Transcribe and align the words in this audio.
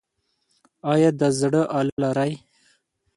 ایا 0.91 1.09
د 1.19 1.21
زړه 1.39 1.61
آله 1.79 1.95
لرئ؟ 2.03 2.33